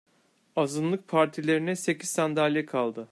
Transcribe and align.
Azınlık 0.55 1.07
partilerine 1.07 1.75
sekiz 1.75 2.09
sandalye 2.09 2.65
kaldı. 2.65 2.99